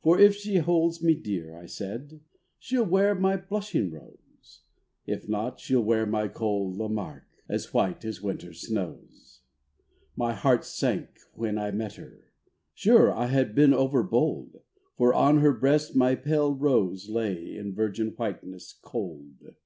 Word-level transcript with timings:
For 0.00 0.16
if 0.16 0.36
she 0.36 0.58
holds 0.58 1.02
me 1.02 1.16
dear, 1.16 1.56
I 1.58 1.66
said, 1.66 2.20
She'll 2.60 2.86
wear 2.86 3.16
my 3.16 3.36
blushing 3.36 3.90
rose; 3.90 4.62
If 5.06 5.28
not, 5.28 5.58
she'll 5.58 5.82
wear 5.82 6.06
my 6.06 6.28
cold 6.28 6.76
Lamarque, 6.76 7.26
As 7.48 7.74
white 7.74 8.04
as 8.04 8.22
winter's 8.22 8.60
snows. 8.68 9.40
My 10.14 10.34
heart 10.34 10.64
sank 10.64 11.08
when 11.34 11.58
I 11.58 11.72
met 11.72 11.94
her: 11.96 12.30
sure 12.72 13.10
I 13.12 13.26
had 13.26 13.56
been 13.56 13.74
overbold, 13.74 14.60
For 14.96 15.12
on 15.12 15.38
her 15.38 15.52
breast 15.52 15.96
my 15.96 16.14
pale 16.14 16.54
rose 16.54 17.08
lay 17.08 17.56
In 17.56 17.74
virgin 17.74 18.10
whiteness 18.10 18.72
cold. 18.82 19.56